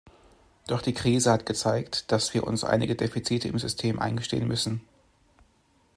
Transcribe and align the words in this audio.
Doch 0.65 0.81
die 0.81 0.95
Krise 0.95 1.31
hat 1.31 1.45
gezeigt, 1.45 2.11
dass 2.11 2.33
wir 2.33 2.47
uns 2.47 2.63
einige 2.63 2.95
Defizite 2.95 3.47
im 3.49 3.59
System 3.59 3.99
eingestehen 3.99 4.47
müssen. 4.47 4.81